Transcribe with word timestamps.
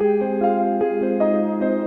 Música 0.00 1.77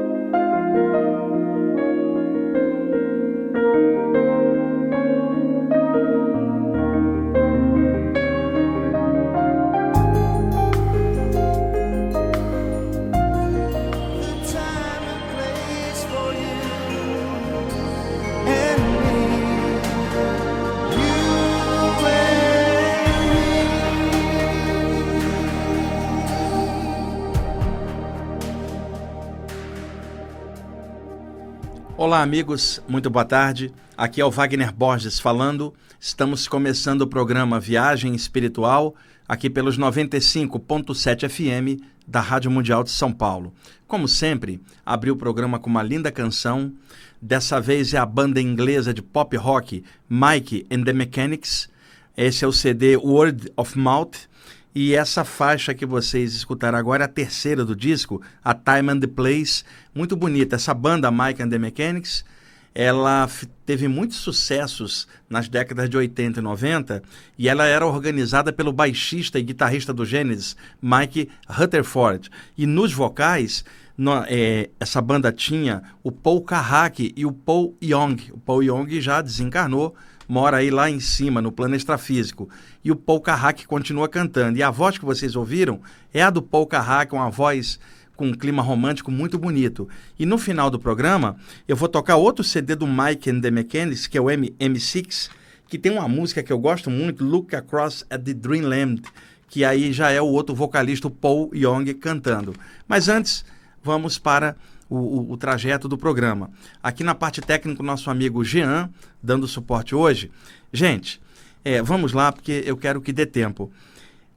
Olá, 32.03 32.23
amigos, 32.23 32.81
muito 32.89 33.11
boa 33.11 33.23
tarde. 33.23 33.71
Aqui 33.95 34.19
é 34.19 34.25
o 34.25 34.31
Wagner 34.31 34.73
Borges 34.73 35.19
falando. 35.19 35.71
Estamos 35.99 36.47
começando 36.47 37.03
o 37.03 37.07
programa 37.07 37.59
Viagem 37.59 38.15
Espiritual, 38.15 38.95
aqui 39.27 39.51
pelos 39.51 39.77
95.7 39.77 41.29
FM 41.29 41.79
da 42.07 42.19
Rádio 42.19 42.49
Mundial 42.49 42.83
de 42.83 42.89
São 42.89 43.13
Paulo. 43.13 43.53
Como 43.87 44.07
sempre, 44.07 44.59
abri 44.83 45.11
o 45.11 45.15
programa 45.15 45.59
com 45.59 45.69
uma 45.69 45.83
linda 45.83 46.11
canção. 46.11 46.73
Dessa 47.21 47.61
vez 47.61 47.93
é 47.93 47.99
a 47.99 48.05
banda 48.05 48.41
inglesa 48.41 48.91
de 48.95 49.03
pop 49.03 49.37
rock 49.37 49.83
Mike 50.09 50.65
and 50.71 50.81
the 50.85 50.93
Mechanics. 50.93 51.69
Esse 52.17 52.43
é 52.43 52.47
o 52.47 52.51
CD 52.51 52.97
Word 52.97 53.53
of 53.55 53.77
Mouth. 53.77 54.27
E 54.73 54.95
essa 54.95 55.25
faixa 55.25 55.73
que 55.73 55.85
vocês 55.85 56.33
escutaram 56.33 56.77
agora 56.77 57.03
é 57.03 57.05
a 57.05 57.09
terceira 57.09 57.65
do 57.65 57.75
disco, 57.75 58.21
a 58.43 58.53
Time 58.53 58.91
and 58.91 58.99
the 59.01 59.07
Place, 59.07 59.65
muito 59.93 60.15
bonita. 60.15 60.55
Essa 60.55 60.73
banda, 60.73 61.11
Mike 61.11 61.43
and 61.43 61.49
the 61.49 61.57
Mechanics, 61.57 62.23
ela 62.73 63.29
teve 63.65 63.89
muitos 63.89 64.17
sucessos 64.17 65.07
nas 65.29 65.49
décadas 65.49 65.89
de 65.89 65.97
80 65.97 66.39
e 66.39 66.43
90 66.43 67.03
e 67.37 67.49
ela 67.49 67.65
era 67.65 67.85
organizada 67.85 68.53
pelo 68.53 68.71
baixista 68.71 69.37
e 69.37 69.43
guitarrista 69.43 69.93
do 69.93 70.05
Genesis, 70.05 70.55
Mike 70.81 71.29
Rutherford. 71.49 72.29
E 72.57 72.65
nos 72.65 72.93
vocais, 72.93 73.65
no, 73.97 74.23
é, 74.25 74.69
essa 74.79 75.01
banda 75.01 75.33
tinha 75.33 75.83
o 76.01 76.13
Paul 76.13 76.41
Carrack 76.43 77.13
e 77.13 77.25
o 77.25 77.33
Paul 77.33 77.75
Young. 77.83 78.31
O 78.31 78.37
Paul 78.37 78.63
Young 78.63 79.01
já 79.01 79.21
desencarnou, 79.21 79.93
mora 80.31 80.57
aí 80.57 80.71
lá 80.71 80.89
em 80.89 81.01
cima, 81.01 81.41
no 81.41 81.51
plano 81.51 81.75
extrafísico. 81.75 82.49
E 82.81 82.89
o 82.89 82.95
Paul 82.95 83.19
Carrack 83.19 83.67
continua 83.67 84.07
cantando. 84.07 84.57
E 84.57 84.63
a 84.63 84.71
voz 84.71 84.97
que 84.97 85.03
vocês 85.03 85.35
ouviram 85.35 85.81
é 86.13 86.23
a 86.23 86.29
do 86.29 86.41
Paul 86.41 86.65
Carrack, 86.65 87.13
uma 87.13 87.29
voz 87.29 87.77
com 88.15 88.27
um 88.27 88.33
clima 88.33 88.61
romântico 88.61 89.11
muito 89.11 89.37
bonito. 89.37 89.89
E 90.17 90.25
no 90.25 90.37
final 90.37 90.69
do 90.69 90.79
programa, 90.79 91.35
eu 91.67 91.75
vou 91.75 91.89
tocar 91.89 92.15
outro 92.15 92.45
CD 92.45 92.75
do 92.75 92.87
Mike 92.87 93.29
and 93.29 93.41
the 93.41 93.51
Mechanics, 93.51 94.07
que 94.07 94.17
é 94.17 94.21
o 94.21 94.31
M 94.31 94.55
M6, 94.57 95.29
que 95.67 95.77
tem 95.77 95.91
uma 95.91 96.07
música 96.07 96.41
que 96.41 96.53
eu 96.53 96.59
gosto 96.59 96.89
muito, 96.89 97.25
Look 97.25 97.53
Across 97.53 98.05
at 98.09 98.23
the 98.23 98.33
Dreamland, 98.33 99.01
que 99.49 99.65
aí 99.65 99.91
já 99.91 100.11
é 100.11 100.21
o 100.21 100.27
outro 100.27 100.55
vocalista, 100.55 101.07
o 101.07 101.11
Paul 101.11 101.51
Young, 101.53 101.93
cantando. 101.95 102.55
Mas 102.87 103.09
antes, 103.09 103.43
vamos 103.83 104.17
para 104.17 104.55
o, 104.91 104.97
o, 104.97 105.31
o, 105.31 105.37
trajeto 105.37 105.87
do 105.87 105.97
programa. 105.97 106.51
Aqui 106.83 107.01
na 107.01 107.15
parte 107.15 107.39
técnica, 107.39 107.81
nosso 107.81 108.09
amigo 108.09 108.43
Jean, 108.43 108.89
dando 109.23 109.47
suporte 109.47 109.95
hoje. 109.95 110.29
Gente, 110.71 111.21
é, 111.63 111.81
vamos 111.81 112.11
lá, 112.11 112.29
porque 112.29 112.61
eu 112.65 112.75
quero 112.75 112.99
que 112.99 113.13
dê 113.13 113.25
tempo. 113.25 113.71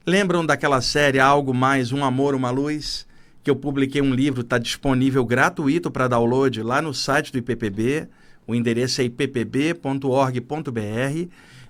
Lembram 0.07 0.45
daquela 0.45 0.79
série 0.79 1.19
Algo 1.19 1.53
Mais, 1.53 1.91
Um 1.91 2.05
Amor, 2.05 2.33
Uma 2.33 2.51
Luz? 2.51 3.05
Que 3.43 3.51
eu 3.51 3.55
publiquei 3.55 4.01
um 4.01 4.13
livro, 4.13 4.41
está 4.41 4.57
disponível 4.57 5.25
gratuito 5.25 5.91
para 5.91 6.07
download 6.07 6.63
lá 6.63 6.81
no 6.81 6.93
site 6.93 7.33
do 7.33 7.37
IPPB. 7.37 8.07
O 8.47 8.55
endereço 8.55 9.01
é 9.01 9.03
ippb.org.br. 9.03 10.39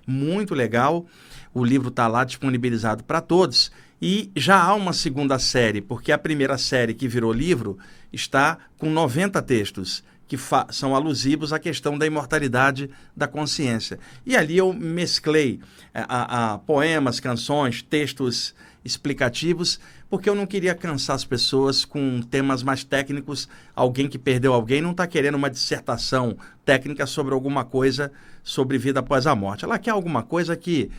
Muito 0.06 0.54
legal. 0.54 1.06
O 1.52 1.64
livro 1.64 1.88
está 1.88 2.06
lá 2.06 2.22
disponibilizado 2.22 3.02
para 3.02 3.20
todos. 3.20 3.72
E 4.00 4.30
já 4.36 4.62
há 4.62 4.74
uma 4.74 4.92
segunda 4.92 5.38
série, 5.38 5.80
porque 5.80 6.12
a 6.12 6.18
primeira 6.18 6.58
série 6.58 6.94
que 6.94 7.08
virou 7.08 7.32
livro 7.32 7.78
está 8.12 8.58
com 8.78 8.90
90 8.90 9.40
textos 9.42 10.04
que 10.28 10.36
são 10.70 10.94
alusivos 10.94 11.52
à 11.52 11.58
questão 11.58 11.96
da 11.96 12.06
imortalidade 12.06 12.90
da 13.16 13.28
consciência. 13.28 13.98
E 14.24 14.36
ali 14.36 14.56
eu 14.56 14.72
mesclei 14.72 15.60
eh, 15.94 16.04
a, 16.08 16.54
a 16.54 16.58
poemas, 16.58 17.20
canções, 17.20 17.80
textos 17.80 18.54
explicativos, 18.84 19.78
porque 20.10 20.28
eu 20.28 20.34
não 20.34 20.46
queria 20.46 20.74
cansar 20.74 21.16
as 21.16 21.24
pessoas 21.24 21.84
com 21.84 22.20
temas 22.22 22.62
mais 22.62 22.82
técnicos. 22.82 23.48
Alguém 23.74 24.08
que 24.08 24.18
perdeu 24.18 24.52
alguém 24.52 24.80
não 24.80 24.90
está 24.90 25.06
querendo 25.06 25.36
uma 25.36 25.50
dissertação 25.50 26.36
técnica 26.64 27.06
sobre 27.06 27.32
alguma 27.32 27.64
coisa 27.64 28.12
sobre 28.42 28.78
vida 28.78 29.00
após 29.00 29.26
a 29.26 29.34
morte. 29.34 29.64
Ela 29.64 29.78
quer 29.78 29.90
alguma 29.90 30.22
coisa 30.22 30.56
que 30.56 30.90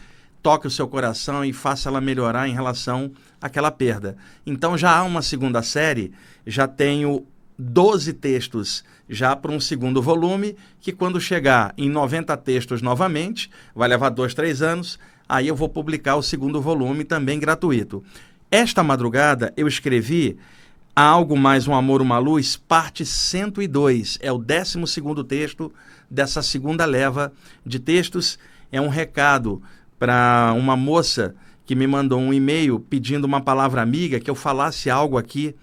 toque 0.48 0.66
o 0.66 0.72
seu 0.72 0.88
coração 0.88 1.44
e 1.44 1.52
faça 1.52 1.90
ela 1.90 2.00
melhorar 2.00 2.48
em 2.48 2.54
relação 2.54 3.12
àquela 3.42 3.70
perda. 3.70 4.16
Então 4.46 4.78
já 4.78 4.96
há 4.96 5.04
uma 5.04 5.22
segunda 5.22 5.62
série, 5.62 6.14
já 6.46 6.66
tenho 6.66 7.26
12 7.60 8.14
textos 8.14 8.82
já 9.10 9.36
para 9.36 9.52
um 9.52 9.60
segundo 9.60 10.02
volume, 10.02 10.56
que 10.80 10.94
quando 10.94 11.20
chegar 11.20 11.74
em 11.78 11.90
90 11.90 12.38
textos 12.38 12.82
novamente, 12.82 13.52
vai 13.76 13.90
levar 13.90 14.08
dois, 14.08 14.34
três 14.34 14.62
anos, 14.62 14.98
aí 15.28 15.50
eu 15.50 15.56
vou 15.56 15.68
publicar 15.68 16.16
o 16.16 16.24
segundo 16.24 16.62
volume 16.62 17.04
também 17.04 17.38
gratuito. 17.40 18.02
Esta 18.50 18.82
madrugada 18.82 19.54
eu 19.58 19.68
escrevi 19.68 20.38
Há 20.96 21.04
Algo 21.04 21.36
Mais 21.36 21.68
Um 21.68 21.76
Amor, 21.76 22.02
Uma 22.02 22.20
Luz, 22.20 22.56
parte 22.56 23.06
102. 23.06 24.18
É 24.22 24.32
o 24.32 24.38
12 24.38 24.80
texto 25.28 25.74
dessa 26.10 26.42
segunda 26.42 26.86
leva 26.86 27.34
de 27.66 27.80
textos. 27.80 28.40
É 28.72 28.80
um 28.80 28.88
recado 28.88 29.62
para 30.00 30.54
uma 30.58 30.76
moça 30.76 31.36
que 31.66 31.76
me 31.76 31.86
mandou 31.86 32.20
um 32.20 32.34
e-mail 32.34 32.80
pedindo 32.80 33.26
uma 33.26 33.42
palavra 33.42 33.82
amiga, 33.82 34.20
que 34.20 34.30
eu 34.30 34.36
falasse 34.36 34.90
algo 34.90 35.18
aqui 35.18 35.56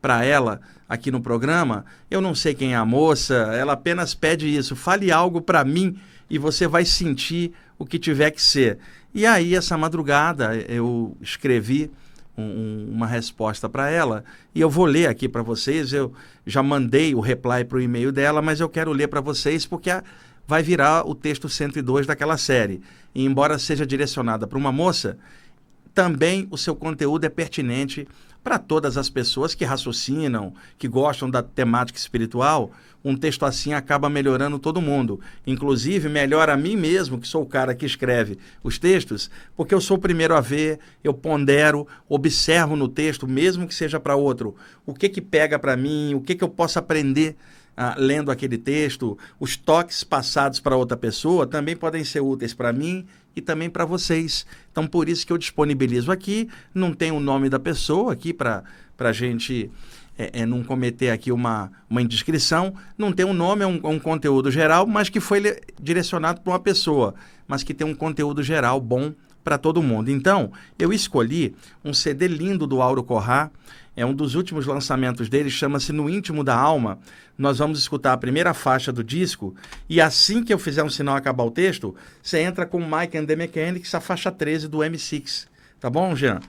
para 0.00 0.24
ela 0.24 0.60
aqui 0.88 1.10
no 1.10 1.20
programa. 1.20 1.84
Eu 2.10 2.20
não 2.20 2.34
sei 2.34 2.54
quem 2.54 2.72
é 2.72 2.76
a 2.76 2.84
moça, 2.84 3.34
ela 3.34 3.74
apenas 3.74 4.14
pede 4.14 4.48
isso. 4.48 4.74
Fale 4.74 5.12
algo 5.12 5.40
para 5.40 5.64
mim 5.64 5.96
e 6.28 6.38
você 6.38 6.66
vai 6.66 6.84
sentir 6.84 7.52
o 7.78 7.84
que 7.84 7.98
tiver 7.98 8.30
que 8.30 8.42
ser. 8.42 8.78
E 9.14 9.26
aí, 9.26 9.54
essa 9.54 9.76
madrugada, 9.76 10.54
eu 10.68 11.16
escrevi 11.20 11.90
um, 12.36 12.88
uma 12.92 13.06
resposta 13.06 13.68
para 13.68 13.90
ela 13.90 14.24
e 14.54 14.60
eu 14.60 14.70
vou 14.70 14.84
ler 14.84 15.08
aqui 15.08 15.28
para 15.28 15.42
vocês. 15.42 15.92
Eu 15.92 16.12
já 16.46 16.62
mandei 16.62 17.14
o 17.14 17.20
reply 17.20 17.64
para 17.64 17.78
o 17.78 17.80
e-mail 17.80 18.10
dela, 18.12 18.40
mas 18.40 18.60
eu 18.60 18.68
quero 18.68 18.92
ler 18.92 19.08
para 19.08 19.20
vocês 19.20 19.66
porque 19.66 19.90
a, 19.90 20.02
vai 20.50 20.64
virar 20.64 21.08
o 21.08 21.14
texto 21.14 21.48
102 21.48 22.08
daquela 22.08 22.36
série. 22.36 22.82
E 23.14 23.24
embora 23.24 23.56
seja 23.56 23.86
direcionada 23.86 24.48
para 24.48 24.58
uma 24.58 24.72
moça, 24.72 25.16
também 25.94 26.48
o 26.50 26.58
seu 26.58 26.74
conteúdo 26.74 27.24
é 27.24 27.28
pertinente 27.28 28.08
para 28.42 28.58
todas 28.58 28.96
as 28.96 29.08
pessoas 29.08 29.54
que 29.54 29.64
raciocinam, 29.64 30.52
que 30.76 30.88
gostam 30.88 31.30
da 31.30 31.40
temática 31.40 31.96
espiritual. 31.96 32.72
Um 33.04 33.16
texto 33.16 33.46
assim 33.46 33.74
acaba 33.74 34.10
melhorando 34.10 34.58
todo 34.58 34.80
mundo. 34.80 35.20
Inclusive, 35.46 36.08
melhora 36.08 36.54
a 36.54 36.56
mim 36.56 36.74
mesmo, 36.74 37.20
que 37.20 37.28
sou 37.28 37.44
o 37.44 37.46
cara 37.46 37.72
que 37.72 37.86
escreve 37.86 38.36
os 38.60 38.76
textos, 38.76 39.30
porque 39.56 39.72
eu 39.72 39.80
sou 39.80 39.98
o 39.98 40.00
primeiro 40.00 40.34
a 40.34 40.40
ver, 40.40 40.80
eu 41.04 41.14
pondero, 41.14 41.86
observo 42.08 42.74
no 42.74 42.88
texto, 42.88 43.28
mesmo 43.28 43.68
que 43.68 43.74
seja 43.74 44.00
para 44.00 44.16
outro, 44.16 44.56
o 44.84 44.92
que 44.94 45.08
que 45.08 45.20
pega 45.20 45.60
para 45.60 45.76
mim, 45.76 46.14
o 46.14 46.20
que 46.20 46.34
que 46.34 46.42
eu 46.42 46.48
posso 46.48 46.76
aprender 46.76 47.36
ah, 47.82 47.94
lendo 47.96 48.30
aquele 48.30 48.58
texto, 48.58 49.16
os 49.38 49.56
toques 49.56 50.04
passados 50.04 50.60
para 50.60 50.76
outra 50.76 50.98
pessoa 50.98 51.46
também 51.46 51.74
podem 51.74 52.04
ser 52.04 52.20
úteis 52.20 52.52
para 52.52 52.74
mim 52.74 53.06
e 53.34 53.40
também 53.40 53.70
para 53.70 53.86
vocês. 53.86 54.44
Então, 54.70 54.86
por 54.86 55.08
isso 55.08 55.26
que 55.26 55.32
eu 55.32 55.38
disponibilizo 55.38 56.12
aqui, 56.12 56.46
não 56.74 56.92
tem 56.92 57.10
o 57.10 57.18
nome 57.18 57.48
da 57.48 57.58
pessoa 57.58 58.12
aqui 58.12 58.34
para 58.34 58.64
a 58.98 59.12
gente 59.12 59.70
é, 60.18 60.42
é, 60.42 60.44
não 60.44 60.62
cometer 60.62 61.08
aqui 61.08 61.32
uma, 61.32 61.72
uma 61.88 62.02
indiscrição. 62.02 62.74
Não 62.98 63.12
tem 63.14 63.24
um 63.24 63.32
nome, 63.32 63.64
é 63.64 63.66
um, 63.66 63.80
um 63.82 63.98
conteúdo 63.98 64.50
geral, 64.50 64.86
mas 64.86 65.08
que 65.08 65.18
foi 65.18 65.40
direcionado 65.80 66.42
para 66.42 66.52
uma 66.52 66.60
pessoa, 66.60 67.14
mas 67.48 67.62
que 67.62 67.72
tem 67.72 67.86
um 67.86 67.94
conteúdo 67.94 68.42
geral 68.42 68.78
bom 68.78 69.14
para 69.42 69.56
todo 69.56 69.82
mundo. 69.82 70.10
Então, 70.10 70.52
eu 70.78 70.92
escolhi 70.92 71.54
um 71.82 71.94
CD 71.94 72.28
lindo 72.28 72.66
do 72.66 72.82
Auro 72.82 73.02
Corrá, 73.02 73.50
é 74.00 74.06
um 74.06 74.14
dos 74.14 74.34
últimos 74.34 74.64
lançamentos 74.64 75.28
dele, 75.28 75.50
chama-se 75.50 75.92
No 75.92 76.08
Íntimo 76.08 76.42
da 76.42 76.56
Alma. 76.56 76.98
Nós 77.36 77.58
vamos 77.58 77.78
escutar 77.78 78.14
a 78.14 78.16
primeira 78.16 78.54
faixa 78.54 78.90
do 78.90 79.04
disco 79.04 79.54
e 79.90 80.00
assim 80.00 80.42
que 80.42 80.54
eu 80.54 80.58
fizer 80.58 80.82
um 80.82 80.88
sinal 80.88 81.16
acabar 81.16 81.44
o 81.44 81.50
texto, 81.50 81.94
você 82.22 82.38
entra 82.38 82.64
com 82.64 82.78
Mike 82.78 83.18
and 83.18 83.26
the 83.26 83.36
Mechanics, 83.36 83.94
a 83.94 84.00
faixa 84.00 84.32
13 84.32 84.68
do 84.68 84.78
M6. 84.78 85.46
Tá 85.78 85.90
bom, 85.90 86.16
Jean? 86.16 86.40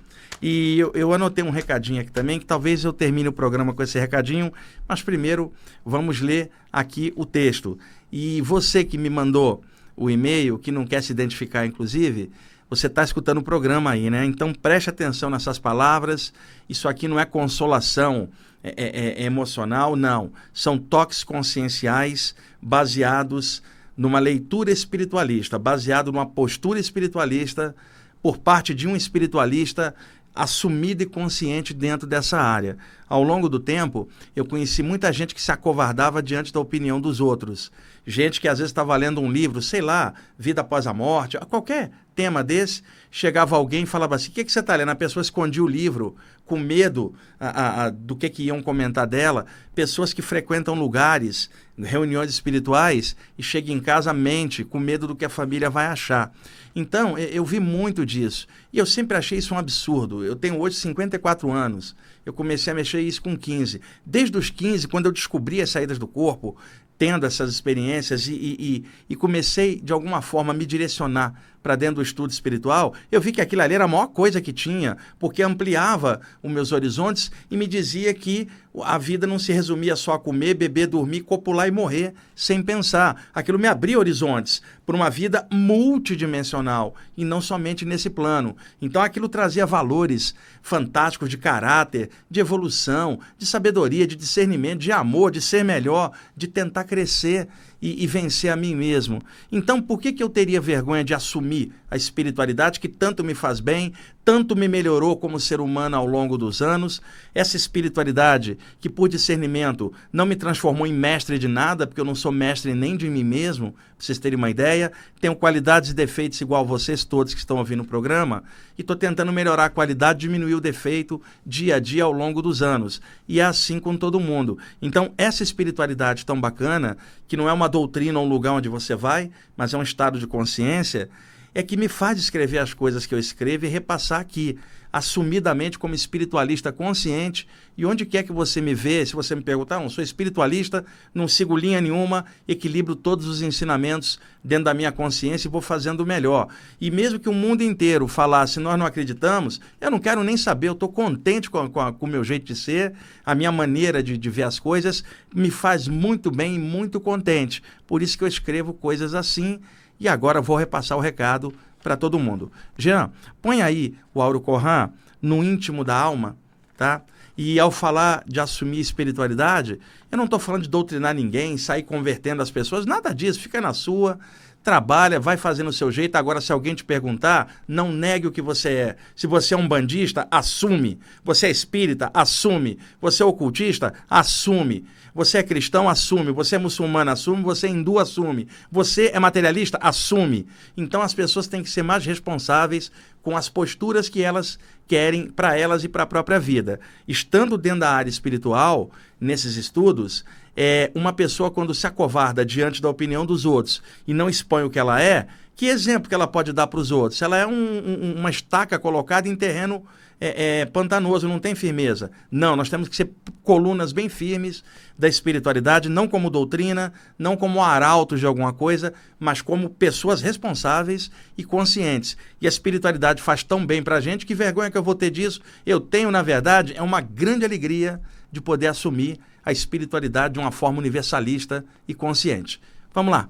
E 0.41 0.79
eu, 0.79 0.93
eu, 0.95 1.13
anotei 1.13 1.43
um 1.43 1.49
recadinho 1.49 2.01
aqui 2.01 2.11
também, 2.11 2.39
que 2.39 2.45
talvez 2.45 2.85
eu 2.85 2.93
termine 2.93 3.27
o 3.27 3.33
programa 3.33 3.73
com 3.73 3.83
esse 3.83 3.99
recadinho, 3.99 4.51
mas 4.87 5.01
primeiro 5.01 5.51
vamos 5.85 6.21
ler 6.21 6.49
aqui 6.71 7.11
o 7.17 7.25
texto. 7.25 7.77
E 8.09 8.39
você 8.39 8.81
que 8.81 8.97
me 8.97 9.09
mandou 9.09 9.61
o 9.93 10.09
e-mail, 10.09 10.57
que 10.57 10.71
não 10.71 10.87
quer 10.87 11.03
se 11.03 11.11
identificar, 11.11 11.65
inclusive, 11.65 12.31
você 12.71 12.87
está 12.87 13.03
escutando 13.03 13.39
o 13.39 13.43
programa 13.43 13.91
aí, 13.91 14.09
né? 14.09 14.23
Então 14.23 14.53
preste 14.53 14.89
atenção 14.89 15.29
nessas 15.29 15.59
palavras. 15.59 16.33
Isso 16.69 16.87
aqui 16.87 17.05
não 17.05 17.19
é 17.19 17.25
consolação 17.25 18.29
é, 18.63 18.69
é, 18.77 19.23
é 19.23 19.25
emocional, 19.25 19.97
não. 19.97 20.31
São 20.53 20.77
toques 20.77 21.21
conscienciais 21.21 22.33
baseados 22.61 23.61
numa 23.97 24.19
leitura 24.19 24.71
espiritualista, 24.71 25.59
baseado 25.59 26.13
numa 26.13 26.25
postura 26.25 26.79
espiritualista 26.79 27.75
por 28.21 28.37
parte 28.37 28.73
de 28.73 28.87
um 28.87 28.95
espiritualista 28.95 29.93
assumido 30.33 31.03
e 31.03 31.05
consciente 31.05 31.73
dentro 31.73 32.07
dessa 32.07 32.39
área. 32.39 32.77
Ao 33.09 33.21
longo 33.21 33.49
do 33.49 33.59
tempo, 33.59 34.07
eu 34.33 34.45
conheci 34.45 34.81
muita 34.81 35.11
gente 35.11 35.35
que 35.35 35.41
se 35.41 35.51
acovardava 35.51 36.23
diante 36.23 36.53
da 36.53 36.59
opinião 36.61 37.01
dos 37.01 37.19
outros. 37.19 37.69
Gente 38.07 38.39
que 38.39 38.47
às 38.47 38.59
vezes 38.59 38.71
estava 38.71 38.95
lendo 38.95 39.19
um 39.19 39.29
livro, 39.29 39.61
sei 39.61 39.81
lá, 39.81 40.13
Vida 40.39 40.61
Após 40.61 40.87
a 40.87 40.93
Morte, 40.93 41.37
qualquer 41.49 41.91
tema 42.15 42.43
desse, 42.43 42.83
chegava 43.09 43.55
alguém 43.55 43.83
e 43.83 43.87
falava 43.87 44.15
assim: 44.15 44.29
O 44.29 44.31
que, 44.31 44.43
que 44.43 44.51
você 44.51 44.59
está 44.59 44.75
lendo? 44.75 44.89
A 44.89 44.95
pessoa 44.95 45.21
escondia 45.21 45.63
o 45.63 45.67
livro 45.67 46.15
com 46.45 46.59
medo 46.59 47.13
a, 47.39 47.47
a, 47.47 47.83
a, 47.85 47.89
do 47.89 48.15
que, 48.15 48.29
que 48.29 48.43
iam 48.43 48.61
comentar 48.61 49.07
dela. 49.07 49.45
Pessoas 49.73 50.11
que 50.13 50.21
frequentam 50.21 50.75
lugares, 50.75 51.49
reuniões 51.77 52.29
espirituais 52.29 53.15
e 53.37 53.43
chegam 53.43 53.75
em 53.75 53.79
casa 53.79 54.13
mente, 54.13 54.63
com 54.63 54.79
medo 54.79 55.07
do 55.07 55.15
que 55.15 55.25
a 55.25 55.29
família 55.29 55.69
vai 55.69 55.85
achar. 55.85 56.31
Então, 56.75 57.17
eu 57.17 57.45
vi 57.45 57.59
muito 57.59 58.05
disso. 58.05 58.47
E 58.71 58.77
eu 58.77 58.85
sempre 58.85 59.17
achei 59.17 59.37
isso 59.37 59.53
um 59.53 59.57
absurdo. 59.57 60.25
Eu 60.25 60.35
tenho 60.35 60.59
hoje 60.59 60.75
54 60.77 61.51
anos. 61.51 61.95
Eu 62.25 62.33
comecei 62.33 62.71
a 62.71 62.75
mexer 62.75 63.01
isso 63.01 63.21
com 63.21 63.37
15. 63.37 63.81
Desde 64.05 64.37
os 64.37 64.49
15, 64.49 64.87
quando 64.87 65.05
eu 65.07 65.11
descobri 65.11 65.61
as 65.61 65.69
saídas 65.69 65.97
do 65.97 66.07
corpo, 66.07 66.55
tendo 66.97 67.25
essas 67.25 67.49
experiências 67.49 68.27
e, 68.27 68.33
e, 68.33 68.85
e 69.09 69.15
comecei, 69.15 69.81
de 69.81 69.91
alguma 69.91 70.21
forma, 70.21 70.53
a 70.53 70.55
me 70.55 70.65
direcionar 70.65 71.33
para 71.61 71.75
dentro 71.75 71.95
do 71.95 72.01
estudo 72.01 72.31
espiritual, 72.31 72.93
eu 73.11 73.21
vi 73.21 73.31
que 73.31 73.41
aquilo 73.41 73.61
ali 73.61 73.75
era 73.75 73.85
a 73.85 73.87
maior 73.87 74.07
coisa 74.07 74.41
que 74.41 74.51
tinha, 74.53 74.97
porque 75.19 75.43
ampliava 75.43 76.21
os 76.41 76.51
meus 76.51 76.71
horizontes 76.71 77.31
e 77.49 77.57
me 77.57 77.67
dizia 77.67 78.13
que 78.13 78.47
a 78.83 78.97
vida 78.97 79.27
não 79.27 79.37
se 79.37 79.51
resumia 79.51 79.95
só 79.95 80.13
a 80.13 80.19
comer, 80.19 80.53
beber, 80.53 80.87
dormir, 80.87 81.21
copular 81.21 81.67
e 81.67 81.71
morrer 81.71 82.13
sem 82.33 82.63
pensar. 82.63 83.27
Aquilo 83.33 83.59
me 83.59 83.67
abria 83.67 83.99
horizontes 83.99 84.61
para 84.85 84.95
uma 84.95 85.09
vida 85.09 85.45
multidimensional 85.51 86.95
e 87.17 87.25
não 87.25 87.41
somente 87.41 87.83
nesse 87.85 88.09
plano. 88.09 88.55
Então 88.81 89.01
aquilo 89.01 89.27
trazia 89.27 89.65
valores 89.65 90.33
fantásticos 90.61 91.29
de 91.29 91.37
caráter, 91.37 92.09
de 92.29 92.39
evolução, 92.39 93.19
de 93.37 93.45
sabedoria, 93.45 94.07
de 94.07 94.15
discernimento, 94.15 94.79
de 94.79 94.91
amor, 94.91 95.31
de 95.31 95.41
ser 95.41 95.65
melhor, 95.65 96.11
de 96.35 96.47
tentar 96.47 96.85
crescer 96.85 97.47
e, 97.81 98.03
e, 98.03 98.07
vencer 98.07 98.51
a 98.51 98.55
mim 98.55 98.75
mesmo. 98.75 99.21
Então, 99.51 99.81
por 99.81 99.99
que, 99.99 100.13
que 100.13 100.21
eu 100.21 100.29
teria 100.29 100.61
vergonha 100.61 101.03
de 101.03 101.13
assumir 101.13 101.73
a 101.91 101.97
espiritualidade 101.97 102.79
que 102.79 102.87
tanto 102.87 103.21
me 103.21 103.35
faz 103.35 103.59
bem, 103.59 103.91
tanto 104.23 104.55
me 104.55 104.65
melhorou 104.69 105.17
como 105.17 105.41
ser 105.41 105.59
humano 105.59 105.97
ao 105.97 106.05
longo 106.05 106.37
dos 106.37 106.61
anos? 106.61 107.01
Essa 107.35 107.57
espiritualidade 107.57 108.57
que, 108.79 108.89
por 108.89 109.09
discernimento, 109.09 109.91
não 110.11 110.25
me 110.25 110.37
transformou 110.37 110.87
em 110.87 110.93
mestre 110.93 111.37
de 111.37 111.49
nada, 111.49 111.85
porque 111.85 111.99
eu 111.99 112.05
não 112.05 112.15
sou 112.15 112.31
mestre 112.31 112.73
nem 112.73 112.95
de 112.95 113.09
mim 113.09 113.25
mesmo, 113.25 113.73
para 113.73 114.05
vocês 114.05 114.17
terem 114.17 114.37
uma 114.37 114.49
ideia. 114.49 114.89
Tenho 115.19 115.35
qualidades 115.35 115.89
e 115.89 115.93
defeitos 115.93 116.39
igual 116.39 116.65
vocês 116.65 117.03
todos 117.03 117.33
que 117.33 117.39
estão 117.41 117.57
ouvindo 117.57 117.83
o 117.83 117.85
programa, 117.85 118.43
e 118.77 118.81
estou 118.81 118.95
tentando 118.95 119.33
melhorar 119.33 119.65
a 119.65 119.69
qualidade, 119.69 120.19
diminuir 120.19 120.55
o 120.55 120.61
defeito 120.61 121.21
dia 121.45 121.75
a 121.75 121.79
dia 121.79 122.05
ao 122.05 122.13
longo 122.13 122.41
dos 122.41 122.61
anos. 122.61 123.01
E 123.27 123.41
é 123.41 123.43
assim 123.43 123.81
com 123.81 123.97
todo 123.97 124.17
mundo. 124.17 124.57
Então, 124.81 125.11
essa 125.17 125.43
espiritualidade 125.43 126.25
tão 126.25 126.39
bacana, 126.39 126.95
que 127.27 127.35
não 127.35 127.49
é 127.49 127.53
uma 127.53 127.67
doutrina 127.67 128.17
ou 128.17 128.25
um 128.25 128.29
lugar 128.29 128.53
onde 128.53 128.69
você 128.69 128.95
vai, 128.95 129.29
mas 129.57 129.73
é 129.73 129.77
um 129.77 129.83
estado 129.83 130.17
de 130.17 130.25
consciência, 130.25 131.09
é 131.53 131.61
que 131.61 131.75
me 131.75 131.87
faz 131.87 132.17
escrever 132.17 132.59
as 132.59 132.73
coisas 132.73 133.05
que 133.05 133.13
eu 133.13 133.19
escrevo 133.19 133.65
e 133.65 133.69
repassar 133.69 134.21
aqui, 134.21 134.57
assumidamente 134.91 135.79
como 135.79 135.95
espiritualista 135.95 136.71
consciente. 136.71 137.47
E 137.77 137.85
onde 137.85 138.05
quer 138.05 138.23
que 138.23 138.31
você 138.31 138.59
me 138.61 138.73
vê, 138.73 139.05
se 139.05 139.13
você 139.13 139.35
me 139.35 139.41
perguntar, 139.41 139.79
não 139.79 139.89
sou 139.89 140.03
espiritualista, 140.03 140.85
não 141.13 141.27
sigo 141.27 141.55
linha 141.55 141.79
nenhuma, 141.79 142.25
equilibro 142.47 142.95
todos 142.95 143.25
os 143.25 143.41
ensinamentos 143.41 144.19
dentro 144.43 144.65
da 144.65 144.73
minha 144.73 144.91
consciência 144.91 145.47
e 145.47 145.51
vou 145.51 145.61
fazendo 145.61 146.01
o 146.01 146.05
melhor. 146.05 146.47
E 146.79 146.91
mesmo 146.91 147.19
que 147.19 147.29
o 147.29 147.33
mundo 147.33 147.63
inteiro 147.63 148.07
falasse, 148.07 148.59
nós 148.59 148.77
não 148.77 148.85
acreditamos, 148.85 149.61
eu 149.79 149.91
não 149.91 149.99
quero 149.99 150.23
nem 150.23 150.35
saber, 150.35 150.67
eu 150.67 150.73
estou 150.73 150.89
contente 150.89 151.49
com, 151.49 151.71
o 151.99 152.07
meu 152.07 152.23
jeito 152.23 152.45
de 152.45 152.55
ser, 152.55 152.93
a 153.25 153.33
minha 153.33 153.51
maneira 153.51 154.03
de, 154.03 154.17
de 154.17 154.29
ver 154.29 154.43
as 154.43 154.59
coisas 154.59 155.03
me 155.33 155.49
faz 155.49 155.87
muito 155.87 156.29
bem 156.29 156.55
e 156.55 156.59
muito 156.59 156.99
contente. 156.99 157.61
Por 157.87 158.01
isso 158.01 158.17
que 158.17 158.23
eu 158.23 158.27
escrevo 158.27 158.73
coisas 158.73 159.13
assim 159.13 159.59
e 160.01 160.07
agora 160.07 160.41
vou 160.41 160.57
repassar 160.57 160.97
o 160.97 161.01
recado 161.01 161.53
para 161.83 161.95
todo 161.95 162.17
mundo. 162.17 162.51
Jean, 162.75 163.11
põe 163.39 163.61
aí 163.61 163.95
o 164.15 164.21
Auro 164.21 164.41
Corran 164.41 164.89
no 165.21 165.43
íntimo 165.43 165.83
da 165.83 165.95
alma, 165.95 166.35
tá? 166.75 167.03
E 167.37 167.59
ao 167.59 167.69
falar 167.69 168.23
de 168.25 168.39
assumir 168.39 168.79
espiritualidade, 168.79 169.79
eu 170.11 170.17
não 170.17 170.25
estou 170.25 170.39
falando 170.39 170.63
de 170.63 170.69
doutrinar 170.69 171.13
ninguém, 171.13 171.55
sair 171.55 171.83
convertendo 171.83 172.41
as 172.41 172.49
pessoas, 172.49 172.83
nada 172.83 173.13
disso, 173.13 173.39
fica 173.39 173.61
na 173.61 173.75
sua, 173.75 174.17
trabalha, 174.63 175.19
vai 175.19 175.37
fazendo 175.37 175.69
o 175.69 175.73
seu 175.73 175.91
jeito. 175.91 176.15
Agora, 176.15 176.41
se 176.41 176.51
alguém 176.51 176.75
te 176.75 176.83
perguntar, 176.83 177.61
não 177.67 177.91
negue 177.91 178.27
o 178.27 178.31
que 178.31 178.41
você 178.41 178.69
é. 178.69 178.95
Se 179.15 179.27
você 179.27 179.53
é 179.53 179.57
um 179.57 179.67
bandista, 179.67 180.27
assume. 180.29 180.99
Você 181.23 181.47
é 181.47 181.51
espírita, 181.51 182.11
assume. 182.13 182.77
Você 183.01 183.23
é 183.23 183.25
ocultista, 183.25 183.93
assume. 184.09 184.85
Você 185.13 185.39
é 185.39 185.43
cristão, 185.43 185.89
assume. 185.89 186.31
Você 186.31 186.55
é 186.55 186.59
muçulmano, 186.59 187.11
assume. 187.11 187.43
Você 187.43 187.67
é 187.67 187.69
hindu, 187.69 187.99
assume. 187.99 188.47
Você 188.71 189.11
é 189.13 189.19
materialista, 189.19 189.77
assume. 189.81 190.47
Então 190.77 191.01
as 191.01 191.13
pessoas 191.13 191.47
têm 191.47 191.63
que 191.63 191.69
ser 191.69 191.83
mais 191.83 192.05
responsáveis 192.05 192.91
com 193.21 193.35
as 193.35 193.49
posturas 193.49 194.09
que 194.09 194.21
elas 194.21 194.57
querem 194.87 195.29
para 195.29 195.57
elas 195.57 195.83
e 195.83 195.89
para 195.89 196.03
a 196.03 196.07
própria 196.07 196.39
vida. 196.39 196.79
Estando 197.07 197.57
dentro 197.57 197.81
da 197.81 197.91
área 197.91 198.09
espiritual, 198.09 198.91
nesses 199.19 199.55
estudos, 199.55 200.25
é 200.55 200.91
uma 200.93 201.13
pessoa 201.13 201.49
quando 201.49 201.73
se 201.73 201.87
acovarda 201.87 202.45
diante 202.45 202.81
da 202.81 202.89
opinião 202.89 203.25
dos 203.25 203.45
outros 203.45 203.81
e 204.07 204.13
não 204.13 204.29
expõe 204.29 204.63
o 204.63 204.69
que 204.69 204.79
ela 204.79 205.01
é, 205.01 205.27
que 205.55 205.67
exemplo 205.67 206.09
que 206.09 206.15
ela 206.15 206.27
pode 206.27 206.51
dar 206.51 206.67
para 206.67 206.79
os 206.79 206.91
outros? 206.91 207.21
Ela 207.21 207.37
é 207.37 207.45
um, 207.45 207.51
um, 207.51 208.15
uma 208.17 208.29
estaca 208.29 208.79
colocada 208.79 209.29
em 209.29 209.35
terreno 209.35 209.83
é, 210.19 210.61
é, 210.61 210.65
pantanoso, 210.65 211.27
não 211.27 211.39
tem 211.39 211.55
firmeza. 211.55 212.11
Não, 212.29 212.55
nós 212.55 212.69
temos 212.69 212.87
que 212.87 212.95
ser 212.95 213.11
colunas 213.43 213.91
bem 213.91 214.07
firmes 214.07 214.63
da 214.97 215.07
espiritualidade, 215.07 215.89
não 215.89 216.07
como 216.07 216.29
doutrina, 216.29 216.93
não 217.17 217.35
como 217.35 217.63
arautos 217.63 218.19
de 218.19 218.25
alguma 218.25 218.53
coisa, 218.53 218.93
mas 219.19 219.41
como 219.41 219.69
pessoas 219.69 220.21
responsáveis 220.21 221.09
e 221.35 221.43
conscientes. 221.43 222.15
E 222.39 222.45
a 222.45 222.49
espiritualidade 222.49 223.21
faz 223.21 223.43
tão 223.43 223.65
bem 223.65 223.81
para 223.81 223.95
a 223.95 224.01
gente 224.01 224.25
que 224.27 224.35
vergonha 224.35 224.69
que 224.69 224.77
eu 224.77 224.83
vou 224.83 224.95
ter 224.95 225.09
disso. 225.09 225.41
Eu 225.65 225.79
tenho, 225.79 226.11
na 226.11 226.21
verdade, 226.21 226.73
é 226.75 226.81
uma 226.83 227.01
grande 227.01 227.43
alegria 227.43 227.99
de 228.31 228.39
poder 228.39 228.67
assumir 228.67 229.19
a 229.45 229.51
espiritualidade 229.51 230.35
de 230.35 230.39
uma 230.39 230.51
forma 230.51 230.79
universalista 230.79 231.65
e 231.87 231.93
consciente. 231.93 232.61
Vamos 232.93 233.11
lá, 233.11 233.27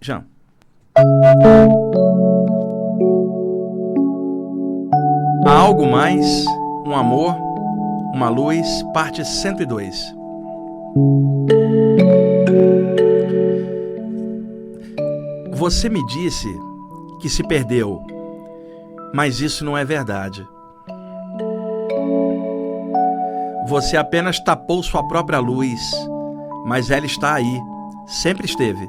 Jean. 0.00 0.24
Há 5.46 5.52
algo 5.52 5.86
mais, 5.90 6.44
um 6.86 6.94
amor, 6.94 7.36
uma 8.14 8.28
luz, 8.28 8.66
parte 8.92 9.24
102. 9.24 10.14
Você 15.52 15.88
me 15.88 16.04
disse 16.06 16.48
que 17.20 17.28
se 17.28 17.46
perdeu, 17.46 18.04
mas 19.14 19.40
isso 19.40 19.64
não 19.64 19.78
é 19.78 19.84
verdade. 19.84 20.46
Você 23.66 23.96
apenas 23.96 24.40
tapou 24.40 24.82
sua 24.82 25.06
própria 25.06 25.38
luz, 25.38 25.80
mas 26.64 26.90
ela 26.90 27.06
está 27.06 27.34
aí, 27.34 27.60
sempre 28.06 28.46
esteve. 28.46 28.88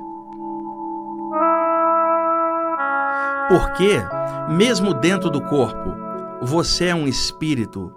Porque, 3.50 4.02
mesmo 4.50 4.94
dentro 4.94 5.30
do 5.30 5.42
corpo, 5.42 5.94
você 6.42 6.88
é 6.88 6.96
um 6.96 7.08
espírito 7.08 7.92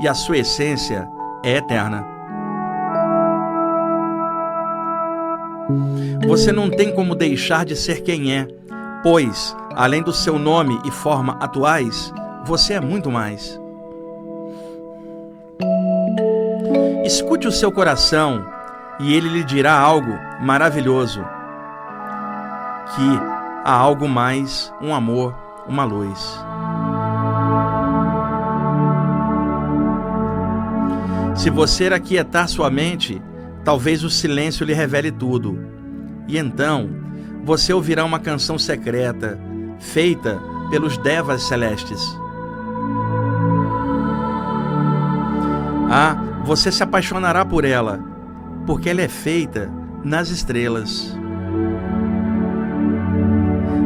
e 0.00 0.08
a 0.08 0.14
sua 0.14 0.38
essência 0.38 1.08
é 1.44 1.56
eterna. 1.56 2.06
Você 6.26 6.50
não 6.50 6.70
tem 6.70 6.94
como 6.94 7.14
deixar 7.14 7.64
de 7.64 7.76
ser 7.76 8.02
quem 8.02 8.34
é, 8.34 8.46
pois, 9.02 9.56
além 9.74 10.02
do 10.02 10.12
seu 10.12 10.38
nome 10.38 10.80
e 10.84 10.90
forma 10.90 11.36
atuais, 11.40 12.12
você 12.44 12.74
é 12.74 12.80
muito 12.80 13.10
mais. 13.10 13.61
Escute 17.04 17.48
o 17.48 17.52
seu 17.52 17.72
coração 17.72 18.46
e 19.00 19.14
ele 19.14 19.28
lhe 19.28 19.44
dirá 19.44 19.78
algo 19.78 20.12
maravilhoso: 20.40 21.20
que 22.94 23.20
há 23.64 23.72
algo 23.72 24.08
mais, 24.08 24.72
um 24.80 24.94
amor, 24.94 25.34
uma 25.66 25.84
luz. 25.84 26.38
Se 31.34 31.50
você 31.50 31.86
aquietar 31.86 32.48
sua 32.48 32.70
mente, 32.70 33.20
talvez 33.64 34.04
o 34.04 34.10
silêncio 34.10 34.64
lhe 34.64 34.72
revele 34.72 35.10
tudo. 35.10 35.58
E 36.28 36.38
então, 36.38 36.88
você 37.44 37.72
ouvirá 37.72 38.04
uma 38.04 38.20
canção 38.20 38.56
secreta, 38.56 39.40
feita 39.80 40.40
pelos 40.70 40.96
devas 40.98 41.42
celestes. 41.42 42.00
Ah, 45.90 46.16
você 46.44 46.72
se 46.72 46.82
apaixonará 46.82 47.44
por 47.44 47.64
ela, 47.64 48.00
porque 48.66 48.90
ela 48.90 49.00
é 49.00 49.08
feita 49.08 49.70
nas 50.04 50.28
estrelas. 50.28 51.16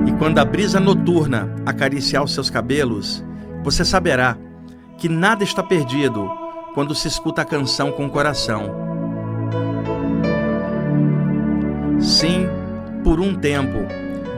E 0.06 0.12
quando 0.12 0.38
a 0.38 0.44
brisa 0.44 0.80
noturna 0.80 1.54
acariciar 1.66 2.22
os 2.22 2.32
seus 2.32 2.48
cabelos, 2.48 3.24
você 3.62 3.84
saberá 3.84 4.36
que 4.96 5.08
nada 5.08 5.44
está 5.44 5.62
perdido 5.62 6.30
quando 6.74 6.94
se 6.94 7.08
escuta 7.08 7.42
a 7.42 7.44
canção 7.44 7.92
com 7.92 8.06
o 8.06 8.10
coração. 8.10 8.74
Sim, 12.00 12.46
por 13.02 13.20
um 13.20 13.34
tempo, 13.34 13.78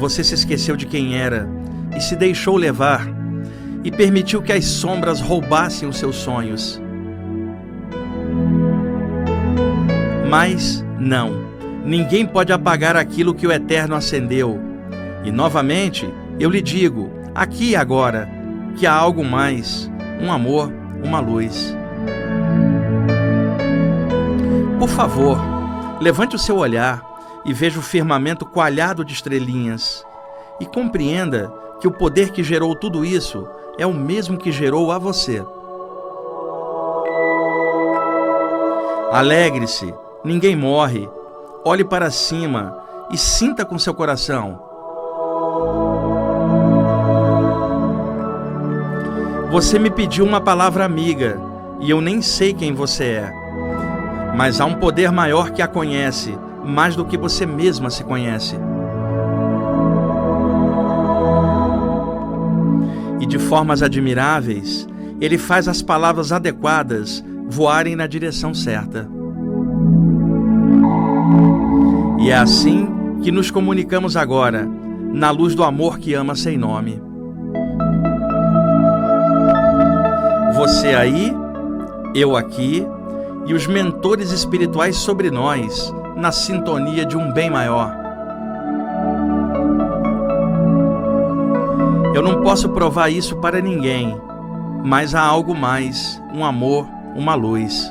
você 0.00 0.24
se 0.24 0.34
esqueceu 0.34 0.76
de 0.76 0.86
quem 0.86 1.16
era 1.16 1.48
e 1.96 2.00
se 2.00 2.16
deixou 2.16 2.56
levar 2.56 3.06
e 3.84 3.90
permitiu 3.90 4.42
que 4.42 4.52
as 4.52 4.64
sombras 4.64 5.20
roubassem 5.20 5.88
os 5.88 5.96
seus 5.96 6.16
sonhos. 6.16 6.80
Mas 10.28 10.84
não, 10.98 11.32
ninguém 11.84 12.26
pode 12.26 12.52
apagar 12.52 12.96
aquilo 12.96 13.34
que 13.34 13.46
o 13.46 13.52
Eterno 13.52 13.94
acendeu. 13.94 14.60
E 15.24 15.32
novamente 15.32 16.12
eu 16.38 16.50
lhe 16.50 16.60
digo, 16.60 17.10
aqui 17.34 17.70
e 17.70 17.76
agora, 17.76 18.28
que 18.76 18.86
há 18.86 18.92
algo 18.92 19.24
mais, 19.24 19.90
um 20.20 20.30
amor, 20.30 20.70
uma 21.02 21.18
luz. 21.18 21.74
Por 24.78 24.88
favor, 24.88 25.38
levante 25.98 26.36
o 26.36 26.38
seu 26.38 26.58
olhar 26.58 27.02
e 27.46 27.54
veja 27.54 27.78
o 27.78 27.82
firmamento 27.82 28.44
coalhado 28.44 29.02
de 29.04 29.14
estrelinhas 29.14 30.04
e 30.60 30.66
compreenda 30.66 31.50
que 31.80 31.88
o 31.88 31.92
poder 31.92 32.32
que 32.32 32.44
gerou 32.44 32.74
tudo 32.74 33.02
isso 33.04 33.48
é 33.78 33.86
o 33.86 33.94
mesmo 33.94 34.36
que 34.36 34.52
gerou 34.52 34.92
a 34.92 34.98
você. 34.98 35.42
Alegre-se, 39.10 39.94
ninguém 40.28 40.54
morre. 40.54 41.08
Olhe 41.64 41.84
para 41.84 42.10
cima 42.10 42.78
e 43.10 43.18
sinta 43.18 43.64
com 43.64 43.78
seu 43.78 43.92
coração. 43.92 44.62
Você 49.50 49.78
me 49.78 49.90
pediu 49.90 50.24
uma 50.24 50.40
palavra 50.40 50.84
amiga 50.84 51.40
e 51.80 51.90
eu 51.90 52.00
nem 52.00 52.22
sei 52.22 52.54
quem 52.54 52.72
você 52.72 53.04
é 53.04 53.48
mas 54.38 54.60
há 54.60 54.64
um 54.64 54.74
poder 54.74 55.10
maior 55.10 55.50
que 55.50 55.60
a 55.60 55.66
conhece, 55.66 56.38
mais 56.64 56.94
do 56.94 57.04
que 57.04 57.18
você 57.18 57.44
mesma 57.44 57.90
se 57.90 58.04
conhece. 58.04 58.54
E 63.18 63.26
de 63.26 63.36
formas 63.36 63.82
admiráveis, 63.82 64.86
ele 65.20 65.36
faz 65.36 65.66
as 65.66 65.82
palavras 65.82 66.30
adequadas 66.30 67.24
voarem 67.48 67.96
na 67.96 68.06
direção 68.06 68.54
certa. 68.54 69.08
É 72.28 72.34
assim 72.34 72.86
que 73.22 73.32
nos 73.32 73.50
comunicamos 73.50 74.14
agora, 74.14 74.68
na 75.14 75.30
luz 75.30 75.54
do 75.54 75.64
amor 75.64 75.98
que 75.98 76.12
ama 76.12 76.36
sem 76.36 76.58
nome. 76.58 77.00
Você 80.54 80.88
aí, 80.88 81.34
eu 82.14 82.36
aqui, 82.36 82.86
e 83.46 83.54
os 83.54 83.66
mentores 83.66 84.30
espirituais 84.30 84.96
sobre 84.96 85.30
nós, 85.30 85.90
na 86.16 86.30
sintonia 86.30 87.06
de 87.06 87.16
um 87.16 87.32
bem 87.32 87.48
maior. 87.48 87.96
Eu 92.14 92.22
não 92.22 92.42
posso 92.42 92.68
provar 92.68 93.08
isso 93.08 93.36
para 93.36 93.62
ninguém, 93.62 94.14
mas 94.84 95.14
há 95.14 95.22
algo 95.22 95.54
mais, 95.54 96.22
um 96.34 96.44
amor, 96.44 96.86
uma 97.16 97.34
luz. 97.34 97.90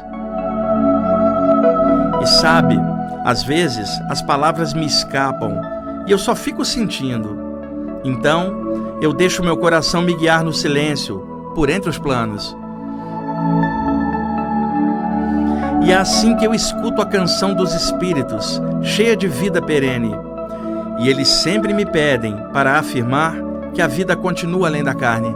E 2.21 2.27
sabe, 2.27 2.79
às 3.25 3.43
vezes 3.43 3.89
as 4.09 4.21
palavras 4.21 4.73
me 4.73 4.85
escapam 4.85 5.61
e 6.07 6.11
eu 6.11 6.17
só 6.17 6.35
fico 6.35 6.63
sentindo. 6.63 7.37
Então, 8.03 8.97
eu 9.01 9.11
deixo 9.11 9.43
meu 9.43 9.57
coração 9.57 10.01
me 10.01 10.15
guiar 10.15 10.43
no 10.43 10.53
silêncio, 10.53 11.19
por 11.53 11.69
entre 11.69 11.89
os 11.89 11.97
planos. 11.97 12.55
E 15.83 15.91
é 15.91 15.95
assim 15.95 16.35
que 16.35 16.45
eu 16.45 16.53
escuto 16.53 17.01
a 17.01 17.05
canção 17.05 17.53
dos 17.53 17.73
Espíritos, 17.73 18.61
cheia 18.83 19.15
de 19.15 19.27
vida 19.27 19.61
perene. 19.61 20.13
E 20.99 21.09
eles 21.09 21.27
sempre 21.27 21.73
me 21.73 21.85
pedem 21.85 22.35
para 22.51 22.77
afirmar 22.77 23.35
que 23.73 23.81
a 23.81 23.87
vida 23.87 24.15
continua 24.15 24.67
além 24.67 24.83
da 24.83 24.93
carne. 24.93 25.33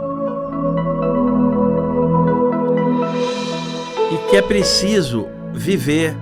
E 4.10 4.30
que 4.30 4.36
é 4.36 4.42
preciso 4.42 5.26
viver, 5.52 6.16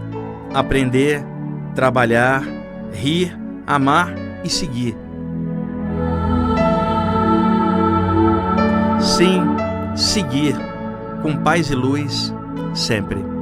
aprender, 0.55 1.25
trabalhar, 1.75 2.43
rir, 2.93 3.37
amar 3.67 4.13
e 4.45 4.51
seguir. 4.51 4.97
Sim, 9.01 9.43
seguir 9.97 10.55
com 11.23 11.37
paz 11.37 11.71
e 11.71 11.75
luz 11.75 12.35
sempre. 12.75 13.40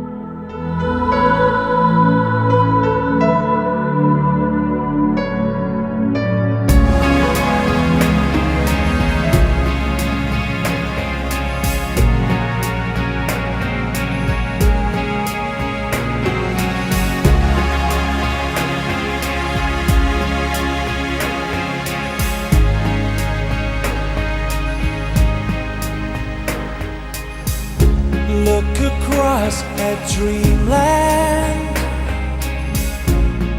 Dreamland. 30.18 31.76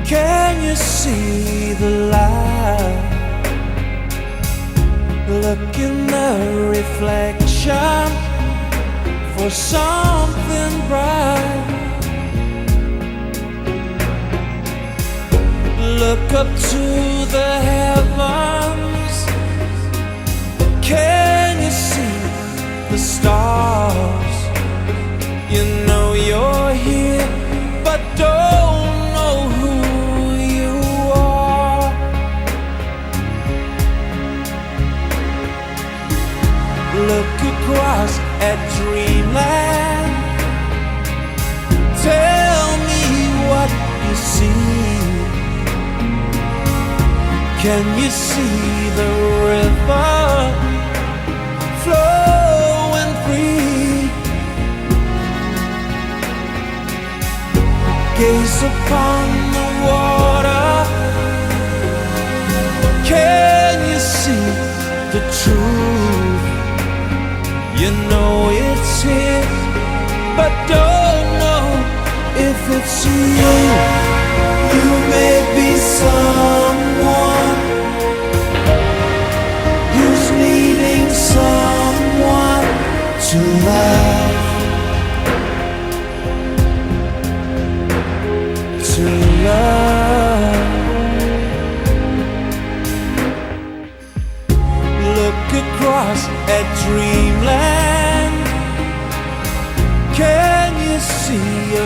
Can 0.06 0.62
you 0.62 0.76
see 0.76 1.72
the 1.74 1.90
light? 2.16 3.06
Look 5.46 5.74
in 5.78 5.96
the 6.16 6.34
reflection 6.78 8.08
for 9.36 9.50
something 9.50 10.74
bright. 10.90 11.68
Look 16.02 16.28
up 16.42 16.50
to 16.72 16.84
the 17.36 17.52
heavens. 17.70 18.79
Can 47.70 48.00
you 48.02 48.10
see 48.10 48.90
the 49.00 49.12
river 49.54 50.12
flowing 51.84 53.14
free? 53.24 54.10
gaze 58.18 58.60
upon 58.72 59.26
the 59.58 59.68
water. 59.88 60.74
Can 63.06 63.76
you 63.92 64.00
see 64.00 64.48
the 65.14 65.22
truth? 65.40 66.46
You 67.80 67.92
know 68.10 68.50
it's 68.66 69.04
here, 69.04 69.46
but 70.36 70.52
don't 70.74 71.28
know 71.44 71.66
if 72.48 72.60
it's 72.78 73.06
you. 73.06 73.54
You 74.74 74.90
may 75.14 75.38
be 75.56 75.70
someone 75.78 76.59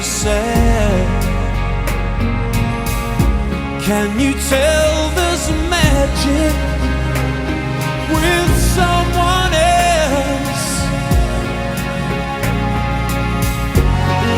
yourself? 0.04 1.08
Can 3.88 4.20
you 4.20 4.34
tell 4.34 4.94
this 5.20 5.44
magic 5.72 6.56
with 8.14 8.50
someone 8.76 9.54
else? 9.88 10.68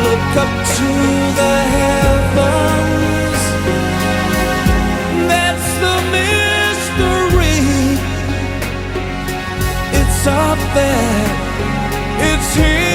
Look 0.04 0.28
up 0.44 0.54
to 0.76 0.90
the 1.40 1.54
heavens. 1.74 3.42
That's 5.30 5.68
the 5.84 5.96
mystery. 6.16 7.58
It's 10.00 10.26
up 10.28 10.60
there. 10.78 11.26
It's 12.28 12.54
here 12.54 12.85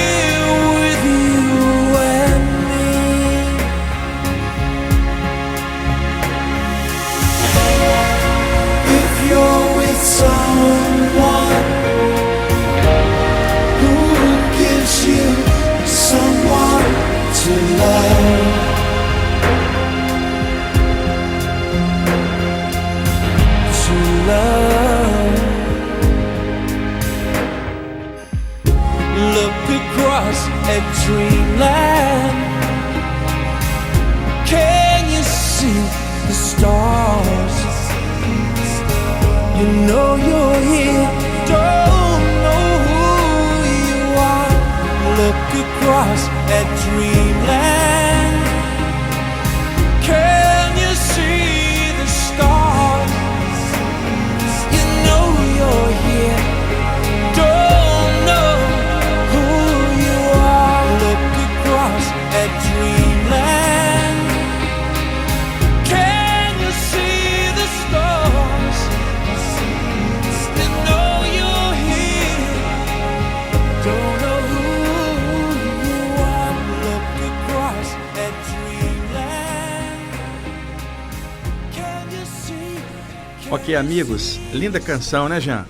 Ok, 83.72 83.78
amigos, 83.78 84.38
linda 84.52 84.82
canção, 84.82 85.30
né, 85.30 85.40
Jean? 85.40 85.66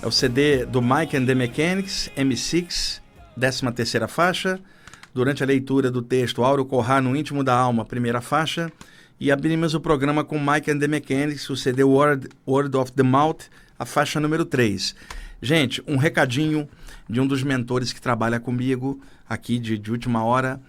É 0.00 0.06
o 0.06 0.10
CD 0.12 0.64
do 0.64 0.80
Mike 0.80 1.16
and 1.16 1.26
the 1.26 1.34
Mechanics, 1.34 2.08
M6, 2.16 3.00
13 3.36 3.72
terceira 3.72 4.06
faixa. 4.06 4.60
Durante 5.12 5.42
a 5.42 5.46
leitura 5.46 5.90
do 5.90 6.00
texto 6.00 6.44
Auro 6.44 6.64
Corrar 6.64 7.02
no 7.02 7.16
Íntimo 7.16 7.42
da 7.42 7.52
Alma, 7.52 7.84
primeira 7.84 8.20
faixa. 8.20 8.70
E 9.18 9.32
abrimos 9.32 9.74
o 9.74 9.80
programa 9.80 10.22
com 10.22 10.38
Mike 10.38 10.70
and 10.70 10.78
the 10.78 10.86
Mechanics, 10.86 11.50
o 11.50 11.56
CD 11.56 11.82
Word, 11.82 12.28
Word 12.46 12.76
of 12.76 12.92
the 12.92 13.02
Mouth, 13.02 13.50
a 13.76 13.84
faixa 13.84 14.20
número 14.20 14.44
3. 14.44 14.94
Gente, 15.42 15.82
um 15.88 15.96
recadinho 15.96 16.68
de 17.08 17.20
um 17.20 17.26
dos 17.26 17.42
mentores 17.42 17.92
que 17.92 18.00
trabalha 18.00 18.38
comigo 18.38 19.00
aqui 19.28 19.58
de, 19.58 19.76
de 19.76 19.90
última 19.90 20.22
hora. 20.22 20.60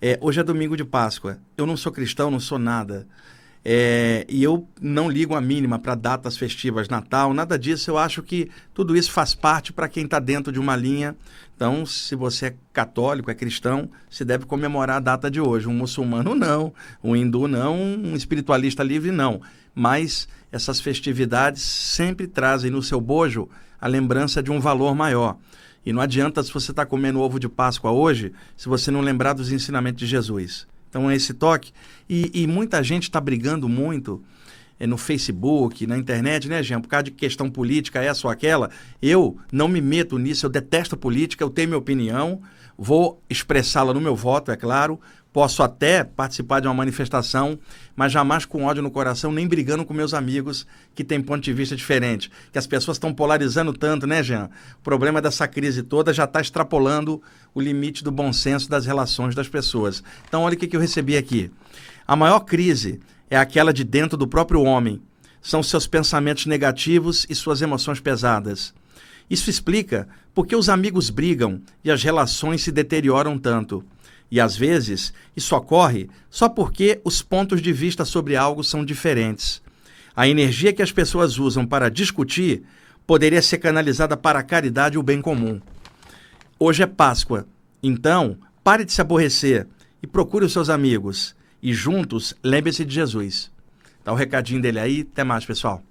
É, 0.00 0.18
hoje 0.22 0.40
é 0.40 0.42
domingo 0.42 0.74
de 0.74 0.86
Páscoa. 0.86 1.36
Eu 1.54 1.66
não 1.66 1.76
sou 1.76 1.92
cristão, 1.92 2.30
não 2.30 2.40
sou 2.40 2.58
nada. 2.58 3.06
É, 3.62 4.24
e 4.28 4.42
eu 4.42 4.66
não 4.80 5.08
ligo 5.08 5.34
a 5.34 5.40
mínima 5.40 5.78
para 5.78 5.94
datas 5.94 6.36
festivas, 6.36 6.88
Natal, 6.88 7.34
nada 7.34 7.58
disso. 7.58 7.90
Eu 7.90 7.98
acho 7.98 8.22
que 8.22 8.50
tudo 8.72 8.96
isso 8.96 9.12
faz 9.12 9.34
parte 9.34 9.72
para 9.72 9.88
quem 9.88 10.04
está 10.04 10.18
dentro 10.18 10.52
de 10.52 10.58
uma 10.58 10.74
linha. 10.74 11.14
Então, 11.54 11.84
se 11.84 12.14
você 12.14 12.46
é 12.46 12.54
católico, 12.72 13.30
é 13.30 13.34
cristão, 13.34 13.90
se 14.08 14.24
deve 14.24 14.46
comemorar 14.46 14.96
a 14.96 15.00
data 15.00 15.30
de 15.30 15.40
hoje. 15.40 15.68
Um 15.68 15.74
muçulmano 15.74 16.34
não, 16.34 16.72
um 17.04 17.14
hindu 17.14 17.46
não, 17.46 17.76
um 17.76 18.14
espiritualista 18.16 18.82
livre 18.82 19.10
não. 19.10 19.42
Mas 19.74 20.26
essas 20.50 20.80
festividades 20.80 21.62
sempre 21.62 22.26
trazem 22.26 22.70
no 22.70 22.82
seu 22.82 23.00
bojo 23.00 23.48
a 23.78 23.86
lembrança 23.86 24.42
de 24.42 24.50
um 24.50 24.58
valor 24.58 24.94
maior. 24.94 25.36
E 25.84 25.92
não 25.92 26.00
adianta 26.00 26.42
se 26.42 26.52
você 26.52 26.72
está 26.72 26.84
comendo 26.84 27.20
ovo 27.20 27.38
de 27.38 27.48
Páscoa 27.48 27.90
hoje, 27.90 28.32
se 28.56 28.68
você 28.68 28.90
não 28.90 29.00
lembrar 29.00 29.32
dos 29.32 29.52
ensinamentos 29.52 30.00
de 30.00 30.06
Jesus. 30.06 30.66
Então 30.90 31.08
é 31.08 31.16
esse 31.16 31.32
toque. 31.32 31.72
E, 32.08 32.30
e 32.34 32.46
muita 32.46 32.82
gente 32.82 33.04
está 33.04 33.20
brigando 33.20 33.68
muito 33.68 34.22
é, 34.78 34.86
no 34.86 34.98
Facebook, 34.98 35.86
na 35.86 35.96
internet, 35.96 36.48
né, 36.48 36.62
Jean? 36.62 36.80
Por 36.80 36.88
causa 36.88 37.04
de 37.04 37.12
questão 37.12 37.48
política, 37.48 38.02
essa 38.02 38.26
ou 38.26 38.30
aquela. 38.30 38.70
Eu 39.00 39.38
não 39.50 39.68
me 39.68 39.80
meto 39.80 40.18
nisso, 40.18 40.44
eu 40.44 40.50
detesto 40.50 40.96
política, 40.96 41.44
eu 41.44 41.50
tenho 41.50 41.68
minha 41.68 41.78
opinião, 41.78 42.42
vou 42.76 43.22
expressá-la 43.30 43.94
no 43.94 44.00
meu 44.00 44.16
voto, 44.16 44.50
é 44.50 44.56
claro. 44.56 45.00
Posso 45.32 45.62
até 45.62 46.02
participar 46.02 46.58
de 46.58 46.66
uma 46.66 46.74
manifestação, 46.74 47.56
mas 47.94 48.10
jamais 48.10 48.44
com 48.44 48.64
ódio 48.64 48.82
no 48.82 48.90
coração, 48.90 49.30
nem 49.30 49.46
brigando 49.46 49.84
com 49.84 49.94
meus 49.94 50.12
amigos 50.12 50.66
que 50.92 51.04
têm 51.04 51.22
ponto 51.22 51.40
de 51.40 51.52
vista 51.52 51.76
diferente. 51.76 52.30
Que 52.50 52.58
as 52.58 52.66
pessoas 52.66 52.96
estão 52.96 53.14
polarizando 53.14 53.72
tanto, 53.72 54.08
né, 54.08 54.24
Jean? 54.24 54.50
O 54.80 54.82
problema 54.82 55.22
dessa 55.22 55.46
crise 55.46 55.84
toda 55.84 56.12
já 56.12 56.24
está 56.24 56.40
extrapolando 56.40 57.22
o 57.54 57.60
limite 57.60 58.02
do 58.02 58.10
bom 58.10 58.32
senso 58.32 58.68
das 58.68 58.86
relações 58.86 59.34
das 59.34 59.48
pessoas. 59.48 60.02
Então, 60.26 60.42
olha 60.42 60.56
o 60.56 60.58
que, 60.58 60.66
que 60.66 60.74
eu 60.74 60.80
recebi 60.80 61.16
aqui. 61.16 61.48
A 62.06 62.16
maior 62.16 62.40
crise 62.40 62.98
é 63.30 63.36
aquela 63.36 63.72
de 63.72 63.84
dentro 63.84 64.16
do 64.16 64.26
próprio 64.26 64.62
homem. 64.62 65.00
São 65.40 65.62
seus 65.62 65.86
pensamentos 65.86 66.46
negativos 66.46 67.24
e 67.30 67.36
suas 67.36 67.62
emoções 67.62 68.00
pesadas. 68.00 68.74
Isso 69.30 69.48
explica 69.48 70.08
por 70.34 70.44
que 70.44 70.56
os 70.56 70.68
amigos 70.68 71.08
brigam 71.08 71.62
e 71.84 71.90
as 71.90 72.02
relações 72.02 72.62
se 72.62 72.72
deterioram 72.72 73.38
tanto. 73.38 73.84
E 74.30 74.40
às 74.40 74.56
vezes 74.56 75.12
isso 75.36 75.56
ocorre 75.56 76.08
só 76.30 76.48
porque 76.48 77.00
os 77.04 77.20
pontos 77.20 77.60
de 77.60 77.72
vista 77.72 78.04
sobre 78.04 78.36
algo 78.36 78.62
são 78.62 78.84
diferentes. 78.84 79.60
A 80.14 80.28
energia 80.28 80.72
que 80.72 80.82
as 80.82 80.92
pessoas 80.92 81.38
usam 81.38 81.66
para 81.66 81.90
discutir 81.90 82.62
poderia 83.06 83.42
ser 83.42 83.58
canalizada 83.58 84.16
para 84.16 84.38
a 84.38 84.42
caridade 84.42 84.94
e 84.94 84.98
o 84.98 85.02
bem 85.02 85.20
comum. 85.20 85.60
Hoje 86.58 86.82
é 86.82 86.86
Páscoa, 86.86 87.46
então 87.82 88.38
pare 88.62 88.84
de 88.84 88.92
se 88.92 89.00
aborrecer 89.00 89.66
e 90.02 90.06
procure 90.06 90.44
os 90.44 90.52
seus 90.52 90.68
amigos. 90.68 91.34
E 91.62 91.74
juntos, 91.74 92.34
lembre-se 92.42 92.84
de 92.84 92.94
Jesus. 92.94 93.50
Tá 94.02 94.12
o 94.12 94.16
recadinho 94.16 94.62
dele 94.62 94.78
aí. 94.78 95.06
Até 95.12 95.24
mais, 95.24 95.44
pessoal. 95.44 95.82